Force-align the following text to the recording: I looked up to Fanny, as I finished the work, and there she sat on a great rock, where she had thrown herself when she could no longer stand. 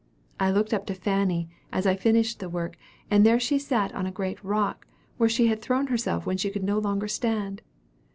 I 0.39 0.49
looked 0.49 0.73
up 0.73 0.87
to 0.87 0.95
Fanny, 0.95 1.47
as 1.71 1.85
I 1.85 1.95
finished 1.95 2.39
the 2.39 2.49
work, 2.49 2.75
and 3.11 3.23
there 3.23 3.39
she 3.39 3.59
sat 3.59 3.93
on 3.93 4.07
a 4.07 4.11
great 4.11 4.43
rock, 4.43 4.87
where 5.17 5.29
she 5.29 5.45
had 5.45 5.61
thrown 5.61 5.85
herself 5.93 6.25
when 6.25 6.37
she 6.37 6.49
could 6.49 6.63
no 6.63 6.79
longer 6.79 7.07
stand. 7.07 7.61